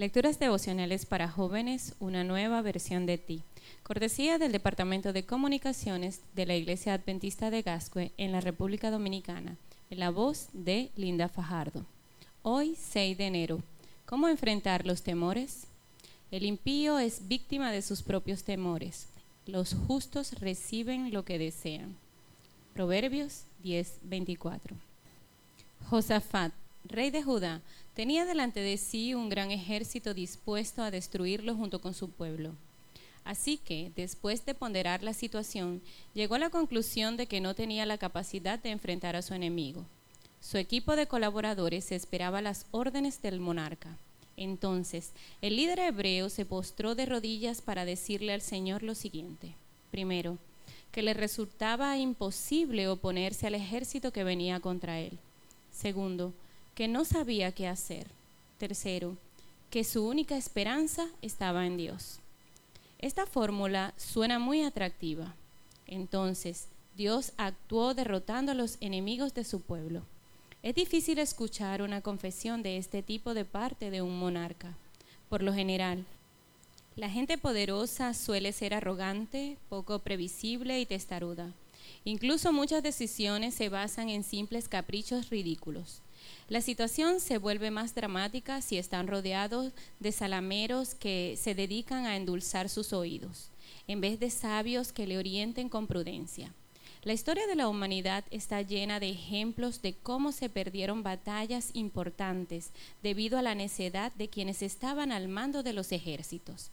Lecturas 0.00 0.38
devocionales 0.38 1.04
para 1.04 1.28
jóvenes, 1.28 1.94
una 2.00 2.24
nueva 2.24 2.62
versión 2.62 3.04
de 3.04 3.18
ti. 3.18 3.42
Cortesía 3.82 4.38
del 4.38 4.50
Departamento 4.50 5.12
de 5.12 5.26
Comunicaciones 5.26 6.22
de 6.34 6.46
la 6.46 6.56
Iglesia 6.56 6.94
Adventista 6.94 7.50
de 7.50 7.60
Gascue 7.60 8.10
en 8.16 8.32
la 8.32 8.40
República 8.40 8.90
Dominicana, 8.90 9.58
en 9.90 9.98
la 9.98 10.08
voz 10.08 10.48
de 10.54 10.90
Linda 10.96 11.28
Fajardo. 11.28 11.84
Hoy, 12.42 12.76
6 12.80 13.18
de 13.18 13.26
enero. 13.26 13.62
¿Cómo 14.06 14.28
enfrentar 14.28 14.86
los 14.86 15.02
temores? 15.02 15.66
El 16.30 16.46
impío 16.46 16.98
es 16.98 17.28
víctima 17.28 17.70
de 17.70 17.82
sus 17.82 18.00
propios 18.00 18.42
temores. 18.42 19.06
Los 19.44 19.74
justos 19.86 20.40
reciben 20.40 21.12
lo 21.12 21.26
que 21.26 21.38
desean. 21.38 21.94
Proverbios 22.72 23.42
10:24. 23.62 24.76
Josafat, 25.90 26.54
rey 26.84 27.10
de 27.10 27.22
Judá, 27.22 27.62
tenía 27.94 28.24
delante 28.24 28.60
de 28.60 28.76
sí 28.76 29.14
un 29.14 29.28
gran 29.28 29.50
ejército 29.50 30.14
dispuesto 30.14 30.82
a 30.82 30.90
destruirlo 30.90 31.54
junto 31.54 31.80
con 31.80 31.94
su 31.94 32.10
pueblo. 32.10 32.54
Así 33.24 33.58
que, 33.58 33.92
después 33.96 34.44
de 34.46 34.54
ponderar 34.54 35.02
la 35.02 35.14
situación, 35.14 35.82
llegó 36.14 36.36
a 36.36 36.38
la 36.38 36.50
conclusión 36.50 37.16
de 37.16 37.26
que 37.26 37.40
no 37.40 37.54
tenía 37.54 37.86
la 37.86 37.98
capacidad 37.98 38.58
de 38.58 38.70
enfrentar 38.70 39.14
a 39.14 39.22
su 39.22 39.34
enemigo. 39.34 39.84
Su 40.40 40.56
equipo 40.56 40.96
de 40.96 41.06
colaboradores 41.06 41.92
esperaba 41.92 42.40
las 42.40 42.66
órdenes 42.70 43.20
del 43.20 43.40
monarca. 43.40 43.98
Entonces, 44.36 45.12
el 45.42 45.56
líder 45.56 45.80
hebreo 45.80 46.30
se 46.30 46.46
postró 46.46 46.94
de 46.94 47.04
rodillas 47.04 47.60
para 47.60 47.84
decirle 47.84 48.32
al 48.32 48.40
Señor 48.40 48.82
lo 48.82 48.94
siguiente. 48.94 49.54
Primero, 49.90 50.38
que 50.92 51.02
le 51.02 51.12
resultaba 51.12 51.98
imposible 51.98 52.88
oponerse 52.88 53.46
al 53.46 53.54
ejército 53.54 54.12
que 54.12 54.24
venía 54.24 54.60
contra 54.60 54.98
él. 54.98 55.18
Segundo, 55.70 56.32
no 56.88 57.04
sabía 57.04 57.52
qué 57.52 57.66
hacer. 57.66 58.06
Tercero, 58.58 59.16
que 59.70 59.84
su 59.84 60.06
única 60.06 60.36
esperanza 60.36 61.06
estaba 61.22 61.66
en 61.66 61.76
Dios. 61.76 62.18
Esta 62.98 63.24
fórmula 63.26 63.94
suena 63.96 64.38
muy 64.38 64.62
atractiva. 64.62 65.34
Entonces, 65.86 66.66
Dios 66.96 67.32
actuó 67.36 67.94
derrotando 67.94 68.52
a 68.52 68.54
los 68.54 68.76
enemigos 68.80 69.32
de 69.32 69.44
su 69.44 69.60
pueblo. 69.60 70.02
Es 70.62 70.74
difícil 70.74 71.18
escuchar 71.18 71.80
una 71.80 72.02
confesión 72.02 72.62
de 72.62 72.76
este 72.76 73.02
tipo 73.02 73.32
de 73.32 73.46
parte 73.46 73.90
de 73.90 74.02
un 74.02 74.18
monarca. 74.18 74.74
Por 75.30 75.42
lo 75.42 75.54
general, 75.54 76.04
la 76.96 77.08
gente 77.08 77.38
poderosa 77.38 78.12
suele 78.12 78.52
ser 78.52 78.74
arrogante, 78.74 79.56
poco 79.70 80.00
previsible 80.00 80.78
y 80.80 80.84
testaruda. 80.84 81.52
Incluso 82.04 82.52
muchas 82.52 82.82
decisiones 82.82 83.54
se 83.54 83.70
basan 83.70 84.10
en 84.10 84.22
simples 84.22 84.68
caprichos 84.68 85.30
ridículos. 85.30 86.02
La 86.48 86.60
situación 86.60 87.20
se 87.20 87.38
vuelve 87.38 87.70
más 87.70 87.94
dramática 87.94 88.60
si 88.60 88.76
están 88.76 89.06
rodeados 89.06 89.72
de 90.00 90.12
salameros 90.12 90.94
que 90.94 91.38
se 91.40 91.54
dedican 91.54 92.06
a 92.06 92.16
endulzar 92.16 92.68
sus 92.68 92.92
oídos, 92.92 93.50
en 93.86 94.00
vez 94.00 94.18
de 94.18 94.30
sabios 94.30 94.92
que 94.92 95.06
le 95.06 95.18
orienten 95.18 95.68
con 95.68 95.86
prudencia. 95.86 96.52
La 97.02 97.14
historia 97.14 97.46
de 97.46 97.54
la 97.54 97.68
humanidad 97.68 98.24
está 98.30 98.60
llena 98.60 99.00
de 99.00 99.08
ejemplos 99.08 99.80
de 99.80 99.94
cómo 99.94 100.32
se 100.32 100.50
perdieron 100.50 101.02
batallas 101.02 101.70
importantes 101.72 102.72
debido 103.02 103.38
a 103.38 103.42
la 103.42 103.54
necedad 103.54 104.12
de 104.12 104.28
quienes 104.28 104.60
estaban 104.60 105.10
al 105.10 105.28
mando 105.28 105.62
de 105.62 105.72
los 105.72 105.92
ejércitos. 105.92 106.70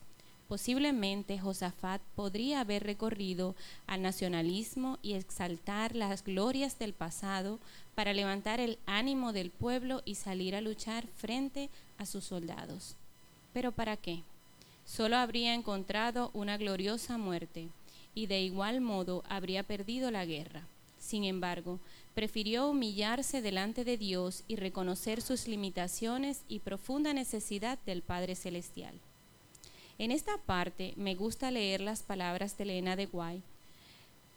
Posiblemente 0.48 1.38
Josafat 1.38 2.02
podría 2.16 2.62
haber 2.62 2.84
recorrido 2.84 3.54
al 3.86 4.02
nacionalismo 4.02 4.98
y 5.02 5.14
exaltar 5.14 5.96
las 5.96 6.24
glorias 6.24 6.80
del 6.80 6.94
pasado 6.94 7.60
para 7.96 8.14
levantar 8.14 8.62
el 8.62 8.78
ánimo 8.86 9.34
del 9.34 9.52
pueblo 9.52 10.02
y 10.06 10.16
salir 10.16 10.56
a 10.56 10.62
luchar 10.62 11.06
frente 11.18 11.70
a 11.98 12.06
sus 12.06 12.24
soldados. 12.24 12.96
Pero 13.54 13.74
¿para 13.74 13.98
qué? 13.98 14.24
Solo 14.86 15.18
habría 15.18 15.54
encontrado 15.54 16.32
una 16.34 16.56
gloriosa 16.56 17.18
muerte 17.18 17.68
y 18.16 18.28
de 18.28 18.42
igual 18.42 18.80
modo 18.80 19.24
habría 19.28 19.64
perdido 19.64 20.12
la 20.12 20.26
guerra. 20.26 20.66
Sin 20.98 21.26
embargo, 21.26 21.80
prefirió 22.16 22.70
humillarse 22.70 23.42
delante 23.42 23.84
de 23.84 23.98
Dios 23.98 24.44
y 24.48 24.56
reconocer 24.56 25.22
sus 25.22 25.48
limitaciones 25.48 26.42
y 26.48 26.60
profunda 26.60 27.14
necesidad 27.14 27.78
del 27.86 28.02
Padre 28.02 28.36
Celestial. 28.36 28.96
En 29.98 30.12
esta 30.12 30.38
parte 30.38 30.94
me 30.96 31.16
gusta 31.16 31.52
leer 31.52 31.82
las 31.82 32.04
palabras 32.04 32.58
de 32.58 32.64
Elena 32.64 32.96
de 32.96 33.06
Guay. 33.06 33.42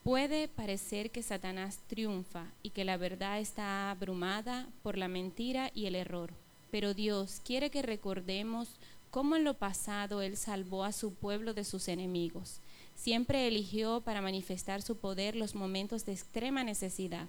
Puede 0.02 0.48
parecer 0.48 1.10
que 1.10 1.22
Satanás 1.22 1.78
triunfa 1.86 2.46
y 2.62 2.70
que 2.70 2.84
la 2.84 2.96
verdad 2.96 3.38
está 3.38 3.90
abrumada 3.90 4.68
por 4.82 4.96
la 4.96 5.08
mentira 5.08 5.70
y 5.74 5.86
el 5.86 5.94
error, 5.94 6.32
pero 6.70 6.94
Dios 6.94 7.40
quiere 7.44 7.70
que 7.70 7.82
recordemos 7.82 8.68
cómo 9.10 9.36
en 9.36 9.44
lo 9.44 9.54
pasado 9.54 10.22
Él 10.22 10.36
salvó 10.36 10.84
a 10.84 10.92
su 10.92 11.12
pueblo 11.14 11.52
de 11.52 11.64
sus 11.64 11.88
enemigos 11.88 12.60
Siempre 13.00 13.48
eligió 13.48 14.02
para 14.02 14.20
manifestar 14.20 14.82
su 14.82 14.98
poder 14.98 15.34
los 15.34 15.54
momentos 15.54 16.04
de 16.04 16.12
extrema 16.12 16.64
necesidad, 16.64 17.28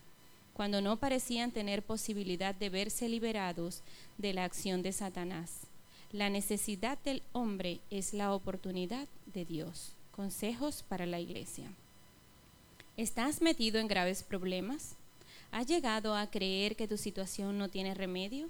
cuando 0.53 0.81
no 0.81 0.97
parecían 0.97 1.51
tener 1.51 1.81
posibilidad 1.81 2.53
de 2.53 2.69
verse 2.69 3.07
liberados 3.07 3.81
de 4.17 4.33
la 4.33 4.43
acción 4.43 4.81
de 4.81 4.91
Satanás. 4.91 5.61
La 6.11 6.29
necesidad 6.29 6.97
del 6.99 7.23
hombre 7.31 7.79
es 7.89 8.13
la 8.13 8.33
oportunidad 8.33 9.07
de 9.33 9.45
Dios. 9.45 9.93
Consejos 10.11 10.83
para 10.87 11.05
la 11.05 11.19
iglesia. 11.19 11.71
¿Estás 12.97 13.41
metido 13.41 13.79
en 13.79 13.87
graves 13.87 14.23
problemas? 14.23 14.95
¿Has 15.51 15.67
llegado 15.67 16.15
a 16.15 16.29
creer 16.29 16.75
que 16.75 16.87
tu 16.87 16.97
situación 16.97 17.57
no 17.57 17.69
tiene 17.69 17.93
remedio? 17.93 18.49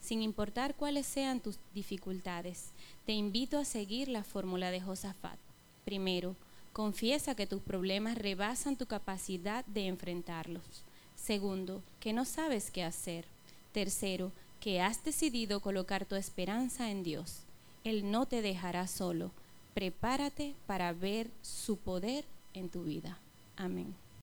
Sin 0.00 0.22
importar 0.22 0.74
cuáles 0.74 1.06
sean 1.06 1.40
tus 1.40 1.58
dificultades, 1.74 2.70
te 3.06 3.12
invito 3.12 3.58
a 3.58 3.64
seguir 3.64 4.08
la 4.08 4.24
fórmula 4.24 4.70
de 4.70 4.80
Josafat. 4.80 5.38
Primero, 5.84 6.36
Confiesa 6.72 7.34
que 7.34 7.46
tus 7.46 7.60
problemas 7.60 8.16
rebasan 8.16 8.76
tu 8.76 8.86
capacidad 8.86 9.62
de 9.66 9.88
enfrentarlos. 9.88 10.62
Segundo, 11.16 11.82
que 12.00 12.14
no 12.14 12.24
sabes 12.24 12.70
qué 12.70 12.82
hacer. 12.82 13.26
Tercero, 13.72 14.32
que 14.62 14.80
has 14.80 15.02
decidido 15.02 15.58
colocar 15.58 16.06
tu 16.06 16.14
esperanza 16.14 16.88
en 16.88 17.02
Dios. 17.02 17.40
Él 17.82 18.12
no 18.12 18.26
te 18.26 18.42
dejará 18.42 18.86
solo. 18.86 19.32
Prepárate 19.74 20.54
para 20.68 20.92
ver 20.92 21.32
su 21.42 21.78
poder 21.78 22.24
en 22.54 22.68
tu 22.68 22.84
vida. 22.84 23.18
Amén. 23.56 23.92